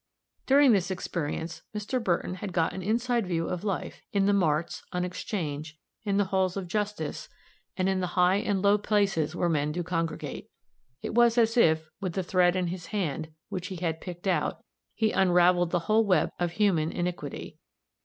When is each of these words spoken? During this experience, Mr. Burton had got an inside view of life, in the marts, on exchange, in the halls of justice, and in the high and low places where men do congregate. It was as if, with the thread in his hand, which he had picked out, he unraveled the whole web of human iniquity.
During 0.47 0.71
this 0.71 0.89
experience, 0.89 1.61
Mr. 1.75 2.03
Burton 2.03 2.33
had 2.41 2.53
got 2.53 2.73
an 2.73 2.81
inside 2.81 3.27
view 3.27 3.47
of 3.47 3.63
life, 3.63 4.01
in 4.11 4.25
the 4.25 4.33
marts, 4.33 4.81
on 4.91 5.05
exchange, 5.05 5.77
in 6.03 6.17
the 6.17 6.25
halls 6.33 6.57
of 6.57 6.67
justice, 6.67 7.29
and 7.77 7.87
in 7.87 7.99
the 7.99 8.17
high 8.17 8.37
and 8.37 8.63
low 8.63 8.79
places 8.79 9.35
where 9.35 9.47
men 9.47 9.71
do 9.71 9.83
congregate. 9.83 10.49
It 11.03 11.13
was 11.13 11.37
as 11.37 11.55
if, 11.55 11.87
with 11.99 12.13
the 12.13 12.23
thread 12.23 12.55
in 12.55 12.65
his 12.69 12.87
hand, 12.87 13.29
which 13.49 13.67
he 13.67 13.75
had 13.75 14.01
picked 14.01 14.25
out, 14.25 14.63
he 14.95 15.11
unraveled 15.11 15.69
the 15.69 15.81
whole 15.81 16.03
web 16.03 16.31
of 16.39 16.53
human 16.53 16.91
iniquity. 16.91 17.59